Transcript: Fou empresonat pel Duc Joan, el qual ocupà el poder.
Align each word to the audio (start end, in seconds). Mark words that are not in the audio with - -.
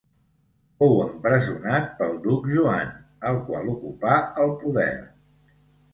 Fou 0.83 0.95
empresonat 1.03 1.91
pel 2.01 2.17
Duc 2.25 2.49
Joan, 2.55 2.89
el 3.33 3.37
qual 3.51 3.73
ocupà 3.75 4.19
el 4.45 4.55
poder. 4.65 4.91